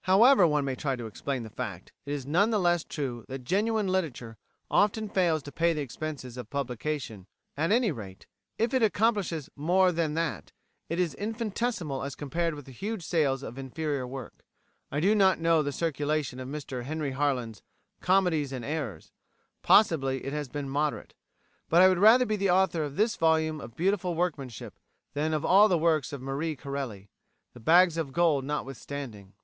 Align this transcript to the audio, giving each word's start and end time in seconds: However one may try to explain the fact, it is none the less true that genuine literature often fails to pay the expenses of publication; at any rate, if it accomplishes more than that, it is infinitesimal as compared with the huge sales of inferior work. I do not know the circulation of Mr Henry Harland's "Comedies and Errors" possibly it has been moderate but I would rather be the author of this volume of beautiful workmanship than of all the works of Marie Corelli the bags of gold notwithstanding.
However 0.00 0.48
one 0.48 0.64
may 0.64 0.74
try 0.74 0.96
to 0.96 1.06
explain 1.06 1.44
the 1.44 1.48
fact, 1.48 1.92
it 2.06 2.12
is 2.12 2.26
none 2.26 2.50
the 2.50 2.58
less 2.58 2.82
true 2.82 3.24
that 3.28 3.44
genuine 3.44 3.86
literature 3.86 4.36
often 4.68 5.08
fails 5.08 5.44
to 5.44 5.52
pay 5.52 5.72
the 5.72 5.80
expenses 5.80 6.36
of 6.36 6.50
publication; 6.50 7.28
at 7.56 7.70
any 7.70 7.92
rate, 7.92 8.26
if 8.58 8.74
it 8.74 8.82
accomplishes 8.82 9.48
more 9.54 9.92
than 9.92 10.14
that, 10.14 10.50
it 10.88 10.98
is 10.98 11.14
infinitesimal 11.14 12.02
as 12.02 12.16
compared 12.16 12.56
with 12.56 12.64
the 12.64 12.72
huge 12.72 13.06
sales 13.06 13.44
of 13.44 13.58
inferior 13.58 14.08
work. 14.08 14.42
I 14.90 14.98
do 14.98 15.14
not 15.14 15.38
know 15.38 15.62
the 15.62 15.70
circulation 15.70 16.40
of 16.40 16.48
Mr 16.48 16.82
Henry 16.82 17.12
Harland's 17.12 17.62
"Comedies 18.00 18.50
and 18.50 18.64
Errors" 18.64 19.12
possibly 19.62 20.24
it 20.24 20.32
has 20.32 20.48
been 20.48 20.68
moderate 20.68 21.14
but 21.68 21.80
I 21.80 21.86
would 21.88 21.98
rather 22.00 22.26
be 22.26 22.34
the 22.34 22.50
author 22.50 22.82
of 22.82 22.96
this 22.96 23.14
volume 23.14 23.60
of 23.60 23.76
beautiful 23.76 24.16
workmanship 24.16 24.80
than 25.14 25.32
of 25.32 25.44
all 25.44 25.68
the 25.68 25.78
works 25.78 26.12
of 26.12 26.20
Marie 26.20 26.56
Corelli 26.56 27.08
the 27.54 27.60
bags 27.60 27.96
of 27.96 28.12
gold 28.12 28.44
notwithstanding. 28.44 29.34